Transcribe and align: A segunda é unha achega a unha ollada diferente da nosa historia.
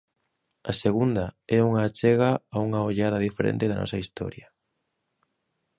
A 0.71 0.73
segunda 0.83 1.25
é 1.57 1.59
unha 1.69 1.81
achega 1.87 2.29
a 2.55 2.57
unha 2.65 2.79
ollada 2.87 3.23
diferente 3.27 3.65
da 3.69 3.79
nosa 3.81 4.01
historia. 4.03 4.47